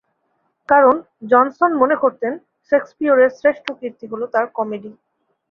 কারণ, 0.69 0.95
জনসন 1.29 1.71
মনে 1.73 1.95
করতেন, 1.95 2.33
শেকসপিয়রের 2.71 3.29
শ্রেষ্ঠ 3.29 3.65
কীর্তি 3.79 4.05
হল 4.11 4.21
তাঁর 4.25 4.45
কমেডি। 4.53 4.91